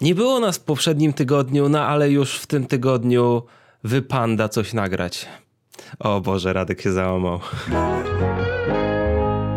[0.00, 3.42] Nie było nas w poprzednim tygodniu, no ale już w tym tygodniu
[3.84, 5.26] wypanda coś nagrać.
[5.98, 7.40] O Boże, Radek się załamał.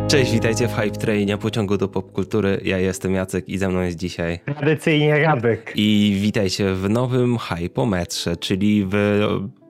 [0.07, 2.61] Cześć, witajcie w Hype Trainie pociągu do popkultury.
[2.63, 4.39] Ja jestem Jacek i ze mną jest dzisiaj.
[4.45, 5.73] Tradycyjnie Radek.
[5.75, 8.95] I witajcie w nowym Hypometrze, czyli w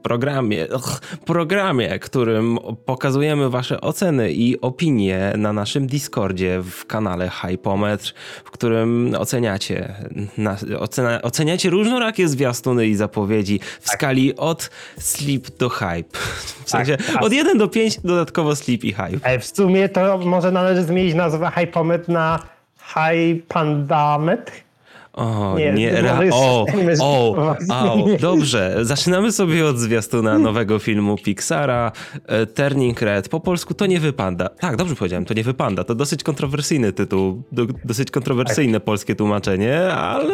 [0.08, 8.14] programie, ugh, programie, którym pokazujemy wasze oceny i opinie na naszym Discordzie w kanale Hypometr,
[8.46, 9.96] w którym oceniacie,
[10.38, 13.96] na, ocena, oceniacie różnorakie zwiastuny i zapowiedzi w tak.
[13.96, 16.20] skali od sleep do hype.
[16.66, 19.40] W sensie tak, od 1 do 5 dodatkowo sleep i hype.
[19.40, 22.40] W sumie to może należy zmienić nazwę Hypometr na
[22.94, 24.67] Hypandametr.
[25.18, 26.66] O, nie, nie ra- o,
[27.02, 27.36] o,
[27.70, 28.78] o, dobrze.
[28.82, 31.92] Zaczynamy sobie od zwiastuna nowego filmu Pixara,
[32.26, 33.30] e, Turning Red.
[33.30, 34.50] Po polsku to nie wypada.
[34.50, 35.84] Tak, dobrze powiedziałem, to nie wypada.
[35.84, 37.44] To dosyć kontrowersyjny tytuł,
[37.86, 40.34] dosyć kontrowersyjne polskie tłumaczenie, ale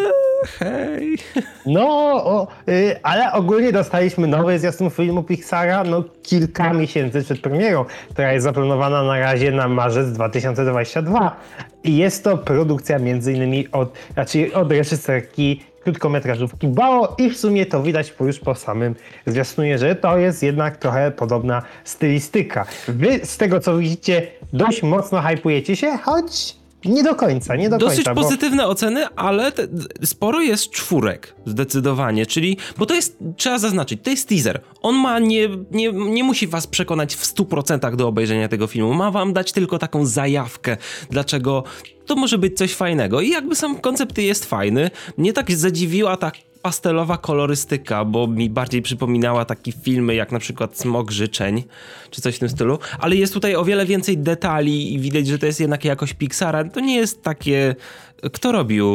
[0.59, 1.17] hej.
[1.65, 1.87] No,
[2.25, 8.33] o, y, ale ogólnie dostaliśmy nowy zwiastun filmu Pixara no kilka miesięcy przed premierą, która
[8.33, 11.35] jest zaplanowana na razie na marzec 2022.
[11.83, 17.65] I jest to produkcja między innymi od, znaczy od reżyserki krótkometrażówki Bao i w sumie
[17.65, 22.65] to widać już po samym zwiastunie, że to jest jednak trochę podobna stylistyka.
[22.87, 27.77] Wy z tego co widzicie dość mocno hypujecie się, choć nie do końca, nie do
[27.77, 28.13] Dosyć końca.
[28.13, 28.69] Dosyć pozytywne bo...
[28.69, 29.67] oceny, ale te,
[30.03, 34.61] sporo jest czwórek, zdecydowanie, czyli, bo to jest, trzeba zaznaczyć, to jest teaser.
[34.81, 39.11] On ma, nie, nie, nie musi was przekonać w 100% do obejrzenia tego filmu, ma
[39.11, 40.77] wam dać tylko taką zajawkę,
[41.09, 41.63] dlaczego
[42.05, 43.21] to może być coś fajnego.
[43.21, 46.31] I jakby sam koncept jest fajny, mnie tak zadziwiła ta
[46.63, 51.63] pastelowa kolorystyka, bo mi bardziej przypominała takie filmy jak na przykład Smog Życzeń,
[52.11, 55.39] czy coś w tym stylu, ale jest tutaj o wiele więcej detali i widać, że
[55.39, 56.63] to jest jednak jakoś Pixara.
[56.63, 57.75] To nie jest takie...
[58.33, 58.87] Kto robił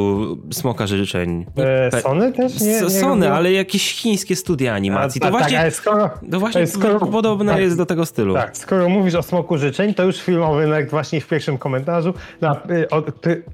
[0.52, 1.46] Smoka Życzeń?
[1.92, 2.60] E, Sony też?
[2.60, 5.20] Nie, nie Sony, ale jakieś chińskie studia animacji.
[5.22, 8.34] A, to, tak, właśnie, tak, skoro, to właśnie skoro, podobne tak, jest do tego stylu.
[8.34, 12.62] Tak, skoro mówisz o Smoku Życzeń, to już filmowy jak właśnie w pierwszym komentarzu na,
[12.70, 13.02] y, o,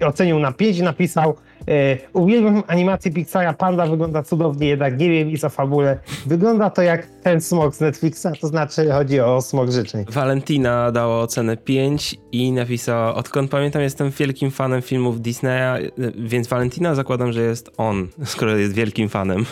[0.06, 1.36] ocenił na 5 i napisał
[1.68, 5.98] E, uwielbiam animację Pixara, Panda wygląda cudownie, jednak nie wiem nic o fabule.
[6.26, 10.04] Wygląda to jak ten smog z Netflixa, to znaczy chodzi o smog życzeń.
[10.08, 15.63] Valentina dała ocenę 5 i napisała, odkąd pamiętam jestem wielkim fanem filmów Disneya,
[16.16, 19.44] więc Valentina zakładam, że jest on, skoro jest wielkim fanem.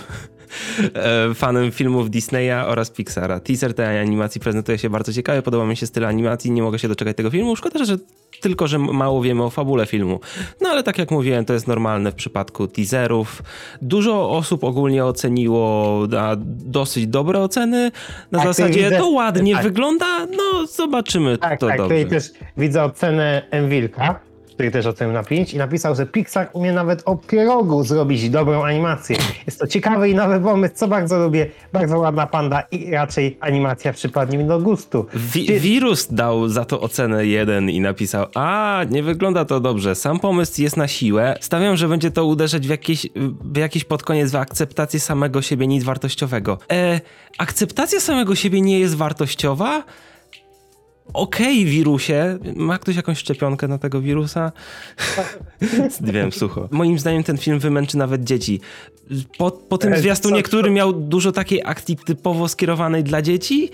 [0.95, 3.41] E, fanem filmów Disneya oraz Pixara.
[3.41, 6.89] Teaser tej animacji prezentuje się bardzo ciekawie, podoba mi się styl animacji, nie mogę się
[6.89, 7.56] doczekać tego filmu.
[7.56, 7.97] Szkoda, że
[8.41, 10.21] tylko, że mało wiemy o fabule filmu.
[10.61, 13.43] No ale tak jak mówiłem, to jest normalne w przypadku teaserów.
[13.83, 17.91] Dużo osób ogólnie oceniło na dosyć dobre oceny.
[18.31, 19.62] Na tak, zasadzie widzę, to ładnie tak.
[19.62, 21.94] wygląda, no zobaczymy tak, to tak, dobrze.
[21.94, 24.21] Tutaj też widzę ocenę Enwilka
[24.55, 29.17] który też na 5 i napisał, że Pixar umie nawet o pierogu zrobić dobrą animację.
[29.47, 31.47] Jest to ciekawy i nowy pomysł, co bardzo lubię.
[31.73, 35.07] Bardzo ładna panda i raczej animacja przypadnie mi do gustu.
[35.15, 35.61] Wi.
[35.61, 40.62] Wirus dał za to ocenę 1 i napisał, a nie wygląda to dobrze, sam pomysł
[40.62, 41.37] jest na siłę.
[41.41, 43.07] Stawiam, że będzie to uderzać w jakieś,
[43.45, 46.59] w jakiś pod koniec w akceptację samego siebie nic wartościowego.
[46.73, 47.01] E,
[47.39, 49.83] akceptacja samego siebie nie jest wartościowa?
[51.13, 54.53] Okej okay, wirusie, ma ktoś jakąś szczepionkę na tego wirusa?
[56.01, 56.69] Wiem, sucho.
[56.71, 58.61] Moim zdaniem ten film wymęczy nawet dzieci.
[59.39, 63.71] Po, po tym zwiastunie, który miał dużo takiej akcji typowo skierowanej dla dzieci,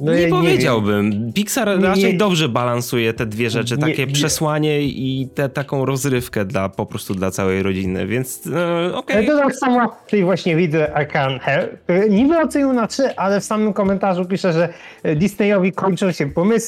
[0.00, 1.26] no nie, powiedziałbym.
[1.26, 6.44] Nie Pixar raczej nie, dobrze balansuje te dwie rzeczy, takie przesłanie i te, taką rozrywkę
[6.44, 9.24] dla, po prostu dla całej rodziny, więc e, okej.
[9.24, 9.26] Okay.
[9.26, 11.78] To tak samo tutaj właśnie widzę Arcan Hair.
[12.10, 14.68] Niby ocenił na trzy, ale w samym komentarzu pisze, że
[15.16, 16.67] Disneyowi kończą się pomysły,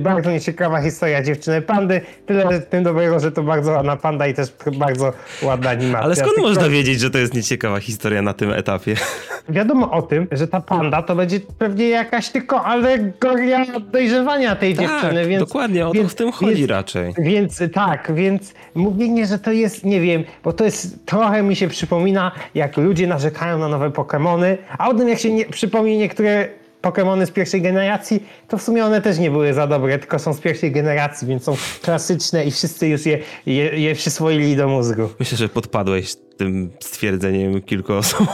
[0.00, 4.52] bardzo nieciekawa historia dziewczyny pandy, tyle tym dobrego, że to bardzo ładna panda i też
[4.78, 5.12] bardzo
[5.42, 6.04] ładna animacja.
[6.04, 8.94] Ale skąd można wiedzieć, że to jest nieciekawa historia na tym etapie?
[9.48, 14.86] Wiadomo o tym, że ta panda to będzie pewnie jakaś tylko alegoria dojrzewania tej tak,
[14.86, 15.26] dziewczyny.
[15.26, 17.14] Więc, dokładnie, o to w tym chodzi więc, raczej.
[17.18, 21.68] Więc tak, więc mówienie, że to jest, nie wiem, bo to jest, trochę mi się
[21.68, 26.48] przypomina, jak ludzie narzekają na nowe Pokémony, a o tym jak się nie, przypomni niektóre
[26.82, 30.34] Pokémony z pierwszej generacji, to w sumie one też nie były za dobre, tylko są
[30.34, 35.08] z pierwszej generacji, więc są klasyczne i wszyscy już je, je, je przyswoili do mózgu.
[35.20, 38.26] Myślę, że podpadłeś tym stwierdzeniem kilku osób.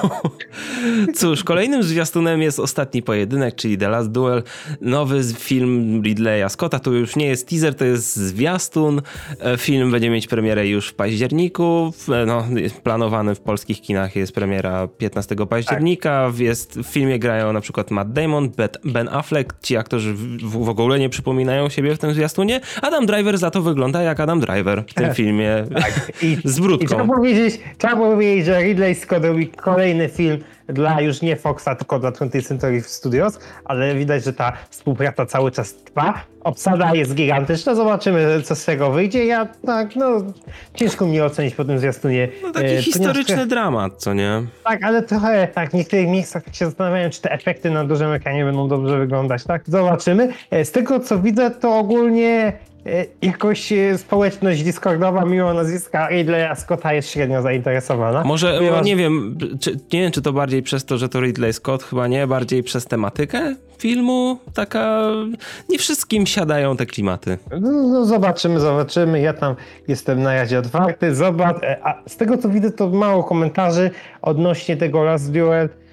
[1.15, 4.43] Cóż, kolejnym zwiastunem jest ostatni pojedynek, czyli The Last Duel.
[4.81, 6.79] Nowy film Ridleya Scotta.
[6.79, 9.03] To już nie jest teaser, to jest zwiastun.
[9.41, 11.93] E, film będzie mieć premierę już w październiku.
[12.09, 12.45] E, no,
[12.83, 16.27] planowany w polskich kinach jest premiera 15 października.
[16.31, 16.41] Tak.
[16.41, 18.51] Jest, w filmie grają na przykład Matt Damon,
[18.85, 19.55] Ben Affleck.
[19.63, 22.61] Ci aktorzy w, w ogóle nie przypominają siebie w tym zwiastunie.
[22.83, 25.65] Adam Driver za to wygląda jak Adam Driver w tym filmie.
[25.75, 26.13] Tak.
[26.23, 26.85] I, z brudką.
[26.85, 31.75] I trzeba powiedzieć, trzeba powiedzieć, że Ridley Scott robi kolejny film dla już nie Foxa,
[31.79, 36.15] tylko dla 20th Century Studios, ale widać, że ta współpraca cały czas trwa.
[36.41, 39.27] Obsada jest gigantyczna, zobaczymy co z tego wyjdzie.
[39.27, 40.23] Ja tak, no
[40.75, 42.29] ciężko mi ocenić po tym zwiastunie.
[42.43, 44.43] No taki e, historyczny ponieważ, dramat, co nie?
[44.65, 48.45] Tak, ale trochę tak, w niektórych miejscach się zastanawiają, czy te efekty na dużym ekranie
[48.45, 49.63] będą dobrze wyglądać, tak?
[49.67, 50.33] Zobaczymy.
[50.51, 52.53] E, z tego co widzę, to ogólnie
[53.23, 58.25] jakoś e, społeczność Discordowa mimo nazwiska Ridleya Scotta jest średnio zainteresowana.
[58.25, 61.83] Może, nie wiem, czy, nie wiem, czy to bardziej przez to, że to Ridley Scott,
[61.83, 65.03] chyba nie, bardziej przez tematykę filmu, taka,
[65.69, 67.39] nie wszystkim siadają te klimaty.
[67.61, 69.55] No, no zobaczymy, zobaczymy, ja tam
[69.89, 73.91] jestem na razie otwarty, zobacz, e, a z tego co widzę to mało komentarzy
[74.23, 75.88] odnośnie tego Last Duel, E,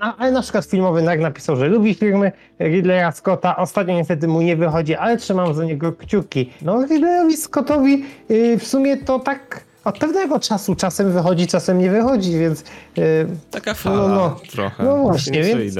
[0.00, 3.56] no, ale na przykład filmowy Nag napisał, że lubi filmy Ridleya Scotta.
[3.56, 6.50] Ostatnio niestety mu nie wychodzi, ale trzymam za niego kciuki.
[6.62, 11.90] No Ridleyowi Scottowi yy, w sumie to tak od pewnego czasu czasem wychodzi, czasem nie
[11.90, 12.64] wychodzi, więc...
[12.96, 13.04] Yy,
[13.50, 14.84] Taka fala no, no, trochę.
[14.84, 15.74] No właśnie, więc...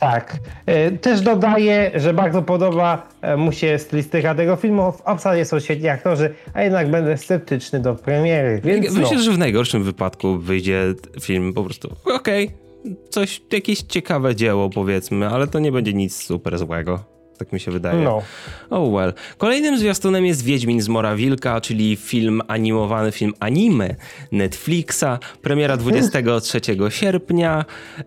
[0.00, 0.36] Tak.
[0.66, 4.92] Yy, też dodaję, że bardzo podoba mu się stylistyka tego filmu.
[4.92, 9.22] W obsadzie są świetni aktorzy, a jednak będę sceptyczny do premiery, więc Myślę, no.
[9.22, 12.59] że w najgorszym wypadku wyjdzie film po prostu okej, okay
[13.08, 17.19] coś, jakieś ciekawe dzieło powiedzmy, ale to nie będzie nic super złego.
[17.40, 18.02] Tak mi się wydaje.
[18.02, 18.22] No.
[18.70, 19.12] Oh well.
[19.38, 23.94] Kolejnym zwiastunem jest Wiedźmin z Mora Wilka, czyli film animowany, film anime
[24.32, 25.04] Netflixa.
[25.42, 27.64] Premiera 23 sierpnia.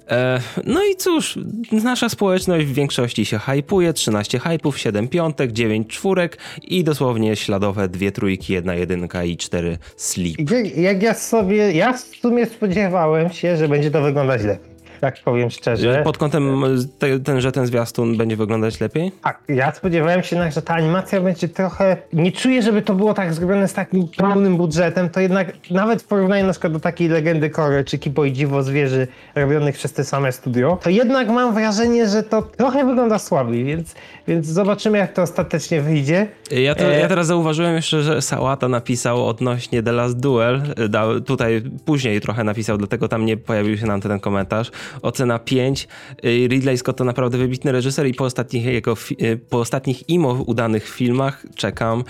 [0.08, 1.40] E, no i cóż,
[1.72, 3.94] nasza społeczność w większości się hypuje.
[3.94, 9.78] 13 hypów, 7 piątek, 9 czwórek i dosłownie śladowe dwie trójki, jedna jedynka i cztery
[9.98, 10.52] sleep.
[10.52, 14.73] Jak, jak ja sobie, ja w sumie spodziewałem się, że będzie to wyglądać lepiej
[15.04, 16.02] tak powiem szczerze.
[16.04, 16.64] Pod kątem
[17.00, 19.12] te, ten, że ten zwiastun będzie wyglądać lepiej?
[19.24, 21.98] Tak, ja spodziewałem się jednak, że ta animacja będzie trochę...
[22.14, 26.06] Nie czuję, żeby to było tak zrobione z takim pełnym budżetem, to jednak nawet w
[26.08, 30.04] porównaniu na przykład do takiej Legendy Kory czy Kipo i Dziwo Zwierzy robionych przez te
[30.04, 33.96] same studio, to jednak mam wrażenie, że to trochę wygląda słabiej, więc,
[34.28, 36.28] więc zobaczymy jak to ostatecznie wyjdzie.
[36.52, 41.64] Ja, to, ja teraz zauważyłem jeszcze, że Sałata napisał odnośnie The Last Duel, dał, tutaj
[41.86, 45.88] później trochę napisał, dlatego tam nie pojawił się nam ten komentarz, ocena 5.
[46.26, 50.32] Y, Ridley Scott to naprawdę wybitny reżyser i po ostatnich jego, y, po ostatnich imo
[50.32, 52.04] udanych filmach czekam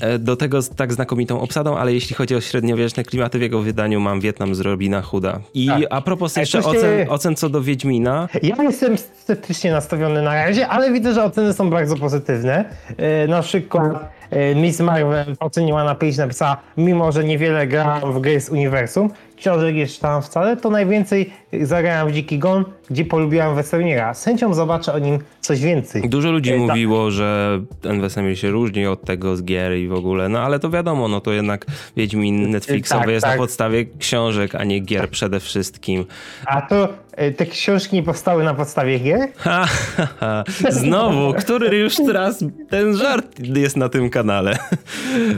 [0.00, 3.60] e, do tego z tak znakomitą obsadą, ale jeśli chodzi o średniowieczne klimaty w jego
[3.60, 5.40] wydaniu, mam Wietnam z Robina Hooda.
[5.54, 5.82] I tak.
[5.90, 6.68] a propos jeszcze się...
[6.68, 8.28] ocen, ocen co do Wiedźmina.
[8.42, 12.64] Ja jestem sceptycznie nastawiony na razie, ale widzę, że oceny są bardzo pozytywne.
[12.96, 18.20] E, na przykład e, Miss Marvel oceniła na 5, napisała, mimo że niewiele gra w
[18.20, 21.30] gry z uniwersum, książek jeszcze tam wcale, to najwięcej
[21.62, 24.14] zagrałem w Dziki Gon, gdzie polubiłem Wesemira.
[24.14, 26.08] Z chęcią zobaczę o nim coś więcej.
[26.08, 29.92] Dużo ludzi e, mówiło, że ten Wesemir się różni od tego z gier i w
[29.92, 31.66] ogóle, no ale to wiadomo, no to jednak
[31.96, 33.34] Wiedźmin Netflixowy tak, jest tak.
[33.34, 35.10] na podstawie książek, a nie gier tak.
[35.10, 36.04] przede wszystkim.
[36.46, 39.28] A to e, te książki nie powstały na podstawie gier?
[39.36, 39.66] Ha,
[39.96, 40.44] ha, ha.
[40.70, 44.58] Znowu, który już teraz ten żart jest na tym kanale.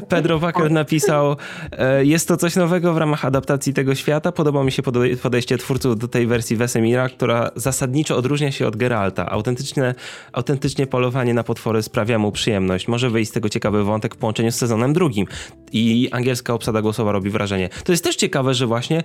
[0.08, 1.36] Pedro Wacker napisał,
[1.72, 4.32] e, jest to coś nowego w ramach adaptacji tego świata.
[4.32, 4.82] Podoba mi się
[5.22, 9.30] podejście twórców do tej wersji Wesemira, która zasadniczo odróżnia się od Geralta.
[9.30, 9.94] Autentyczne,
[10.32, 12.88] autentycznie polowanie na potwory sprawia mu przyjemność.
[12.88, 15.26] Może wyjść z tego ciekawy wątek w połączeniu z sezonem drugim.
[15.72, 17.68] I angielska obsada głosowa robi wrażenie.
[17.84, 19.02] To jest też ciekawe, że właśnie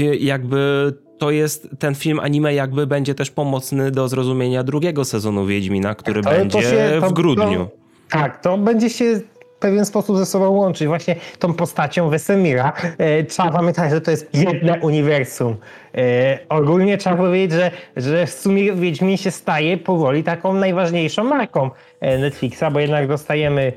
[0.00, 5.46] yy, jakby to jest ten film anime jakby będzie też pomocny do zrozumienia drugiego sezonu
[5.46, 7.68] Wiedźmina, który to, będzie to się, to, w grudniu.
[8.10, 9.20] tak, to będzie się
[9.64, 10.88] pewien sposób ze sobą łączyć.
[10.88, 12.72] Właśnie tą postacią Wesemira.
[12.98, 15.56] E, trzeba pamiętać, że to jest jedno uniwersum.
[15.94, 21.70] E, ogólnie trzeba powiedzieć, że, że w sumie Wiedźmin się staje powoli taką najważniejszą marką
[22.00, 23.72] e, Netflixa, bo jednak dostajemy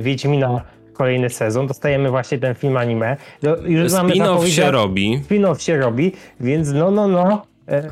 [0.00, 0.60] Wiedźmina
[0.92, 3.16] kolejny sezon, dostajemy właśnie ten film anime.
[3.42, 5.20] No, Spin-off się robi.
[5.28, 7.42] Spin-off się robi, więc no, no, no,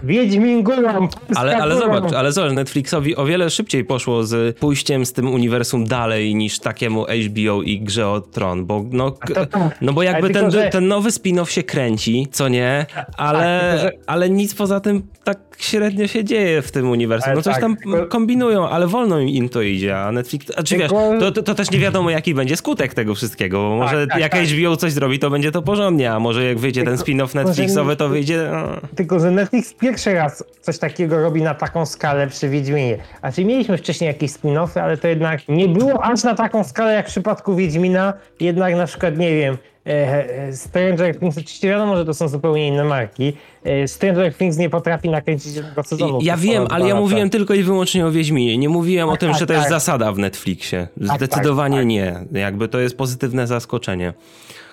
[0.03, 5.13] Wiedźmin górą, ale, ale zobacz, ale zobacz, Netflixowi o wiele szybciej poszło z pójściem z
[5.13, 9.49] tym uniwersum dalej niż takiemu HBO i Grze o Tron, bo no, tak.
[9.81, 10.69] no bo jakby ten, że...
[10.69, 13.93] ten nowy spin-off się kręci, co nie, ale, tak, że...
[14.07, 17.33] ale nic poza tym tak średnio się dzieje w tym uniwersum.
[17.35, 18.07] No coś tak, tam tylko...
[18.07, 21.71] kombinują, ale wolno im to idzie, a Netflix, a czy wiesz, to, to, to, też
[21.71, 25.19] nie wiadomo jaki będzie skutek tego wszystkiego, bo może tak, tak, jak HBO coś zrobi,
[25.19, 28.49] to będzie to porządnie, a może jak wyjdzie tylko, ten spin-off Netflixowy, to wyjdzie...
[28.53, 28.89] No.
[28.97, 32.99] Tylko, że Netflix pierwszy raz coś takiego robi na taką skalę przy Wiedźminie.
[33.23, 36.95] A czyli mieliśmy wcześniej jakieś spin-offy, ale to jednak nie było aż na taką skalę
[36.95, 38.15] jak w przypadku Wiedźmina.
[38.41, 42.69] Jednak na przykład, nie wiem, e, e, Stranger Things, oczywiście wiadomo, że to są zupełnie
[42.69, 43.33] inne marki.
[43.65, 46.19] E, Stranger Things nie potrafi nakręcić jednego sezonu.
[46.23, 48.59] Ja wiem, ale ja mówiłem tylko i wyłącznie o Wiedźminie.
[48.59, 49.57] Nie mówiłem tak, o tym, tak, że to tak.
[49.57, 50.89] jest zasada w Netflixie.
[50.99, 51.87] Tak, tak, Zdecydowanie tak.
[51.87, 52.15] nie.
[52.33, 54.13] Jakby to jest pozytywne zaskoczenie.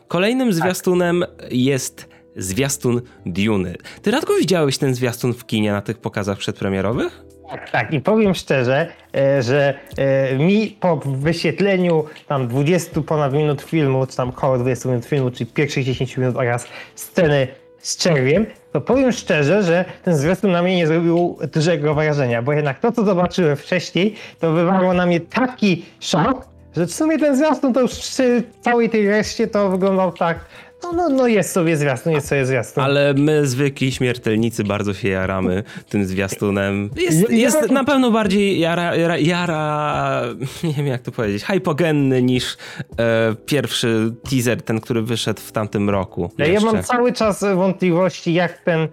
[0.07, 3.75] Kolejnym zwiastunem jest zwiastun Duny.
[4.01, 7.25] Ty, Radko, widziałeś ten zwiastun w kinie na tych pokazach przedpremierowych?
[7.49, 7.93] Tak, tak.
[7.93, 14.17] I powiem szczerze, e, że e, mi po wyświetleniu tam 20 ponad minut filmu, czy
[14.17, 19.11] tam około 20 minut filmu, czyli pierwszych 10 minut oraz sceny z czerwiem, to powiem
[19.11, 23.55] szczerze, że ten zwiastun na mnie nie zrobił dużego wrażenia, bo jednak to, co zobaczyłem
[23.55, 28.43] wcześniej, to wywarło na mnie taki szok, że w sumie ten zwiastun to już przy
[28.61, 30.45] całej tej reszcie to wyglądał tak,
[30.85, 32.83] no, no, no jest sobie zwiastun, jest sobie zwiastun.
[32.83, 36.89] Ale my, zwykli śmiertelnicy, bardzo się jaramy tym zwiastunem.
[36.95, 40.21] Jest, jest na pewno bardziej jara, jara, jara,
[40.63, 42.57] nie wiem jak to powiedzieć, hypogenny niż
[42.99, 46.31] e, pierwszy teaser, ten, który wyszedł w tamtym roku.
[46.37, 48.87] Ja, ja mam cały czas wątpliwości, jak ten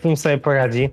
[0.00, 0.90] film sobie poradzi.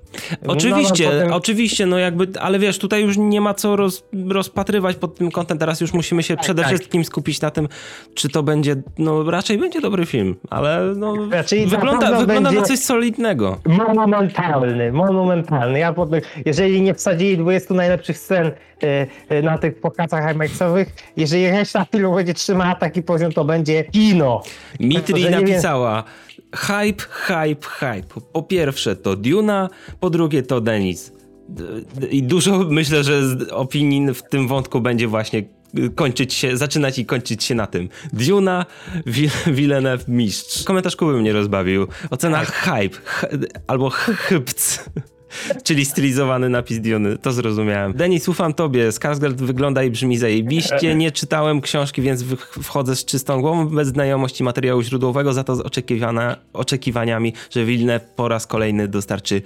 [0.48, 1.34] Oczywiście, no, no, potem...
[1.34, 5.58] oczywiście, no jakby, ale wiesz, tutaj już nie ma co roz, rozpatrywać pod tym kątem,
[5.58, 6.72] teraz już musimy się tak, przede tak.
[6.72, 7.68] wszystkim skupić na tym,
[8.14, 12.62] czy to będzie, no raczej będzie dobry film, ale no raczej wygląda, na, wygląda na
[12.62, 13.58] coś solidnego.
[13.66, 15.80] Monumentalny, monumentalny.
[15.80, 18.52] Ja potem, jeżeli nie wsadzili 20 najlepszych scen
[19.32, 24.44] y, na tych pokazach IMAXowych, jeżeli reszta filmu będzie trzymała taki poziom, to będzie kino.
[24.80, 26.04] Mitri napisała,
[26.56, 28.22] hype, hype, hype.
[28.34, 31.12] Po pierwsze to Duna, po drugie to Denis.
[32.10, 35.44] I dużo myślę, że opinii w tym wątku będzie właśnie
[35.96, 37.89] kończyć się, zaczynać i kończyć się na tym.
[38.13, 38.65] Duna,
[39.48, 40.63] Villeneuve, mistrz.
[40.63, 41.88] Komentarz Kuby mnie rozbawił.
[42.10, 42.51] Ocena tak.
[42.51, 42.98] hype,
[43.68, 44.89] albo hypc.
[45.64, 47.94] Czyli stylizowany napis Diony, to zrozumiałem.
[47.94, 52.24] Denis, ufam tobie, Skarsgård wygląda i brzmi zajebiście, nie czytałem książki, więc
[52.64, 55.64] wchodzę z czystą głową, bez znajomości materiału źródłowego, za to z
[56.54, 59.42] oczekiwaniami, że Wilne po raz kolejny dostarczy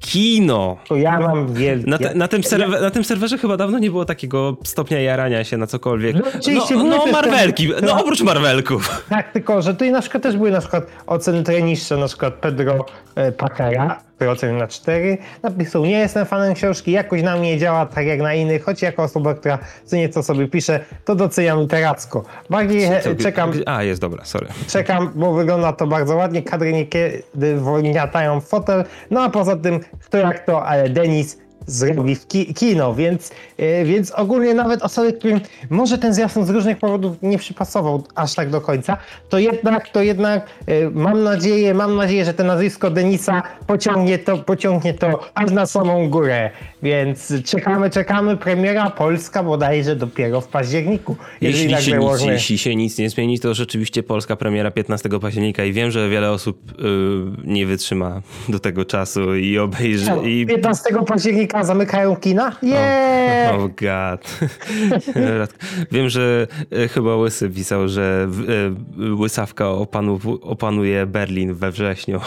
[0.00, 0.76] kino.
[0.88, 1.90] To ja mam wielkie.
[1.90, 5.44] Na, te, na, tym serwer, na tym serwerze chyba dawno nie było takiego stopnia jarania
[5.44, 6.16] się na cokolwiek.
[6.16, 9.04] No, no, no Marvelki, no, no oprócz Marvelków.
[9.08, 12.34] Tak, tylko, że tutaj na przykład też były na przykład oceny trochę niższe, na przykład
[12.34, 13.32] Pedro e,
[14.20, 15.18] Ocenił na 4.
[15.42, 19.02] Napisał, nie jestem fanem książki, jakoś na mnie działa tak jak na innych, choć jako
[19.02, 22.24] osoba, która co nieco sobie pisze, to doceniam literacko.
[22.50, 22.88] Bardziej
[23.22, 23.52] czekam...
[23.66, 24.46] A, jest dobra, sorry.
[24.68, 29.80] Czekam, bo wygląda to bardzo ładnie, kadry niekiedy wgniatają w fotel, no a poza tym,
[30.04, 35.12] kto jak to, ale Denis zrobi w ki kino, więc, yy, więc ogólnie nawet osoby,
[35.12, 35.40] którym
[35.70, 38.96] może ten zwiastun z różnych powodów nie przypasował aż tak do końca,
[39.28, 44.38] to jednak, to jednak yy, mam nadzieję, mam nadzieję, że to nazwisko Denisa pociągnie to,
[44.38, 46.50] pociągnie to aż na samą górę,
[46.82, 51.16] więc czekamy, czekamy, premiera Polska bodajże dopiero w październiku.
[51.40, 55.72] Jeśli się, nic, jeśli się nic nie zmieni, to rzeczywiście Polska premiera 15 października i
[55.72, 60.10] wiem, że wiele osób yy, nie wytrzyma do tego czasu i obejrzy...
[60.24, 60.46] I...
[60.46, 62.52] 15 października zamykają kina?
[62.62, 63.54] Yeah!
[63.54, 64.38] Oh, oh god.
[65.92, 68.28] Wiem, że e, chyba Łysy pisał, że
[68.98, 72.20] e, Łysawka opanu, opanuje Berlin we wrześniu.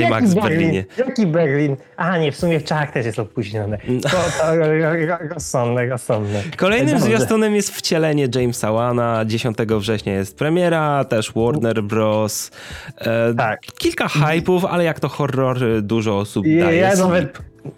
[0.00, 0.84] IMAX w Berlinie.
[0.98, 1.76] Jaki Berlin?
[1.96, 3.78] A nie, w sumie w Czechach też jest opóźnione.
[4.02, 6.42] To, to rozsądne, rozsądne.
[6.56, 9.24] Kolejnym zwiastunem jest wcielenie Jamesa Wana.
[9.26, 12.50] 10 września jest premiera, też Warner Bros.
[12.98, 13.60] E, tak.
[13.78, 16.76] Kilka hype'ów, ale jak to horror, dużo osób daje.
[16.76, 17.21] Ja nawet,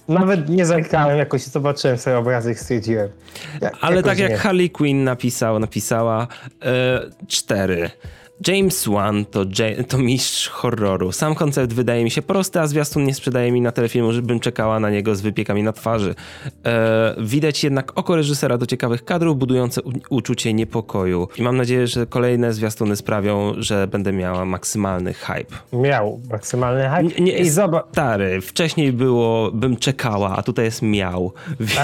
[0.08, 3.08] nawet nie zerkałem, jakoś zobaczyłem sobie obrazy i stwierdziłem.
[3.80, 6.26] ale tak jak Harley Quinn napisał, napisała,
[6.62, 7.90] e, cztery.
[8.40, 9.44] James Wan to,
[9.88, 11.12] to mistrz horroru.
[11.12, 14.80] Sam koncept wydaje mi się prosty, a zwiastun nie sprzedaje mi na telefilmu, żebym czekała
[14.80, 16.14] na niego z wypiekami na twarzy.
[16.66, 21.28] E, widać jednak oko reżysera do ciekawych kadrów, budujące uczucie niepokoju.
[21.36, 25.56] I mam nadzieję, że kolejne zwiastuny sprawią, że będę miała maksymalny hype.
[25.72, 27.22] Miał maksymalny hype?
[27.22, 27.84] Nie, I zobacz.
[27.92, 31.32] Stary, wcześniej było bym czekała, a tutaj jest miał.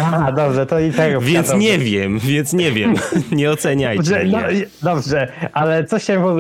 [0.05, 1.21] A, dobrze, to i tego.
[1.31, 2.95] Więc nie wiem, więc nie wiem.
[3.33, 4.03] nie oceniajcie.
[4.03, 4.39] Dobrze, no,
[4.83, 6.40] dobrze ale co się mówi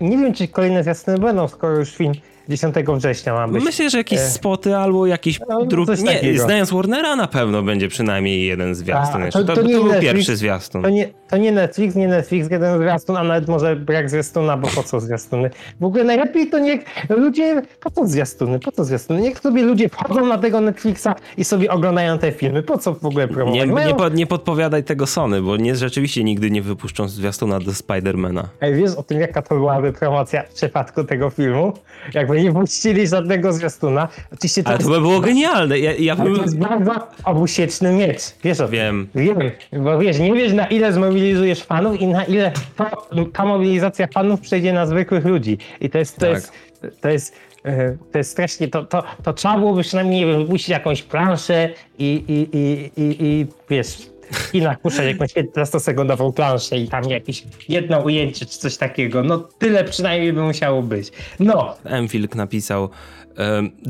[0.00, 2.12] Nie wiem, czy kolejne zwiastuny będą, skoro już film
[2.50, 3.64] 10 września ma być.
[3.64, 4.30] Myślę, że jakieś e...
[4.30, 6.02] spoty albo jakiś no, drugi.
[6.02, 6.42] Nie, takiego.
[6.42, 9.22] znając Warnera na pewno będzie przynajmniej jeden zwiastun.
[9.22, 10.82] A, to, to, to, to, był Netflix, pierwszy zwiastun.
[10.82, 14.68] To nie, to nie Netflix, nie Netflix, jeden zwiastun, a nawet może brak zwiastuna, bo
[14.68, 15.50] po co zwiastuny?
[15.80, 19.20] W ogóle najlepiej to niech ludzie, po co zwiastuny, po co zwiastuny?
[19.20, 22.62] Niech sobie ludzie wchodzą na tego Netflixa i sobie oglądają te filmy.
[22.62, 23.60] Po co w ogóle promować?
[23.60, 23.88] Nie, Mają...
[23.88, 28.48] nie, po, nie podpowiadaj tego Sony, bo nie, rzeczywiście nigdy nie wypuszczą zwiastuna do Spidermana.
[28.60, 31.72] Ej, wiesz o tym, jaka to byłaby promocja w przypadku tego filmu?
[32.14, 34.08] Jakby nie puścili żadnego zwiastuna.
[34.32, 35.78] Oczywiście to Ale to by było genialne.
[35.78, 36.36] Ja, ja bym...
[36.36, 36.92] To jest bardzo
[37.24, 38.20] obusieczny miecz.
[38.44, 38.72] Wiesz o tym?
[38.74, 39.08] Wiem.
[39.14, 42.84] Wiem, bo wiesz, nie wiesz na ile zmobilizujesz fanów i na ile to,
[43.32, 45.58] ta mobilizacja fanów przejdzie na zwykłych ludzi.
[45.80, 46.30] I to jest, to tak.
[46.30, 46.52] jest,
[47.00, 50.68] to jest e, to jest strasznie, to, to, to trzeba byłoby przynajmniej, nie wiem, wypuścić
[50.68, 51.68] jakąś planszę
[51.98, 57.44] i, i, i, i, i wiesz, w kinach puszczać jakąś 15-sekundową planszę i tam jakieś
[57.68, 59.22] jedno ujęcie czy coś takiego.
[59.22, 61.12] No tyle przynajmniej by musiało być.
[61.40, 61.74] No.
[61.84, 62.08] M.
[62.34, 62.90] napisał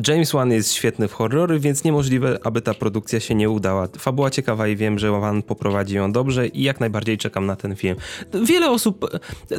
[0.08, 3.88] James Wan jest świetny w horrory, więc niemożliwe, aby ta produkcja się nie udała.
[3.98, 7.76] Fabuła ciekawa i wiem, że Wan poprowadzi ją dobrze i jak najbardziej czekam na ten
[7.76, 7.96] film.
[8.44, 9.10] Wiele osób,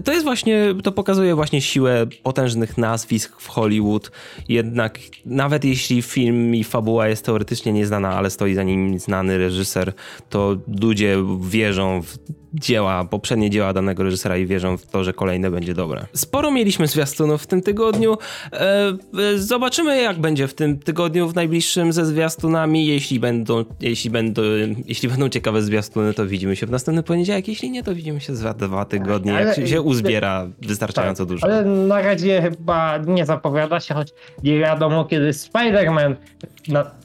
[0.03, 4.11] to jest właśnie, to pokazuje właśnie siłę potężnych nazwisk w Hollywood,
[4.50, 9.93] jednak nawet jeśli film i fabuła jest teoretycznie nieznana, ale stoi za nim znany reżyser,
[10.29, 12.17] to ludzie wierzą w
[12.53, 16.05] dzieła, poprzednie dzieła danego reżysera i wierzą w to, że kolejne będzie dobre.
[16.13, 18.17] Sporo mieliśmy zwiastunów w tym tygodniu.
[18.53, 22.88] E, zobaczymy, jak będzie w tym tygodniu, w najbliższym ze zwiastunami.
[22.88, 24.41] Jeśli będą, jeśli będą,
[24.86, 27.48] jeśli będą ciekawe zwiastuny, to widzimy się w następny poniedziałek.
[27.48, 31.48] Jeśli nie, to widzimy się za dwa tygodnie, ale, jak się, uzbiera wystarczająco tak, dużo.
[31.48, 36.15] Ale na razie chyba nie zapowiada się, choć nie wiadomo, kiedy Spider-Man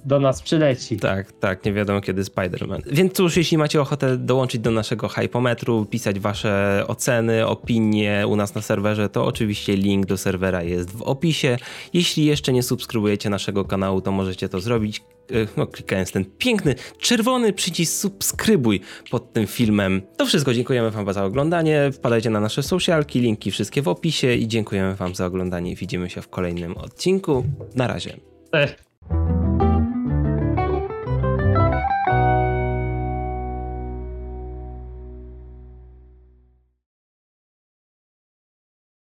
[0.04, 0.96] do nas przyleci.
[0.96, 2.80] Tak, tak, nie wiadomo, kiedy Spider-Man.
[2.92, 8.36] Więc cóż, jeśli macie ochotę dołączyć do naszego hype Hypometru, pisać wasze oceny, opinie u
[8.36, 11.58] nas na serwerze, to oczywiście link do serwera jest w opisie.
[11.92, 16.74] Jeśli jeszcze nie subskrybujecie naszego kanału, to możecie to zrobić e, no, klikając ten piękny,
[16.98, 20.02] czerwony przycisk subskrybuj pod tym filmem.
[20.16, 24.48] To wszystko, dziękujemy wam za oglądanie, wpadajcie na nasze socialki, linki wszystkie w opisie i
[24.48, 25.76] dziękujemy wam za oglądanie.
[25.76, 27.44] Widzimy się w kolejnym odcinku.
[27.74, 28.16] Na razie.
[28.52, 28.85] Cześć.